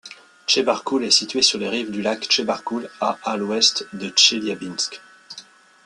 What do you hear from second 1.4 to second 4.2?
sur les rives du lac Tchebarkoul, à à l'ouest de